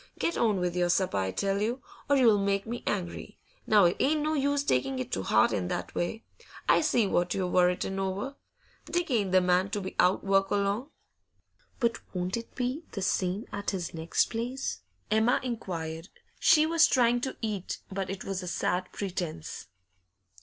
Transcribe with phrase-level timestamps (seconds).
[0.17, 3.37] Get on with your supper, I tell you, or you'll make me angry.
[3.67, 6.23] Now, it ain't no use taking it to 'eart in that way.
[6.67, 8.35] I see what you're worritin' over.
[8.85, 10.89] Dick ain't the man to be out o' work long.'
[11.79, 14.79] 'But won't it be the same at his next place?'
[15.11, 16.09] Emma inquired.
[16.39, 19.67] She was trying to eat, but it was a sad pretence.